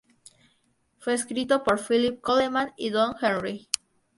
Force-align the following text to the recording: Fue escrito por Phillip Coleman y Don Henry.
Fue 0.97 1.13
escrito 1.13 1.63
por 1.63 1.77
Phillip 1.77 2.21
Coleman 2.21 2.73
y 2.75 2.89
Don 2.89 3.13
Henry. 3.21 3.67